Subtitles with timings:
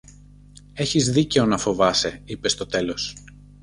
[0.73, 3.15] Είχες δίκαιο να φοβάσαι, είπε στο τέλος